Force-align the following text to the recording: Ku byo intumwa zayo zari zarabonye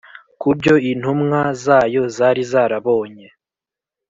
Ku 0.41 0.49
byo 0.57 0.73
intumwa 0.91 1.39
zayo 1.63 2.03
zari 2.15 2.43
zarabonye 2.51 3.27